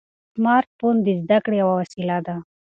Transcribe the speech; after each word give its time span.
سمارټ 0.33 0.69
فون 0.77 0.95
د 1.05 1.07
زده 1.21 1.37
کړې 1.43 1.55
یوه 1.61 1.73
وسیله 1.81 2.17
ده. 2.25 2.35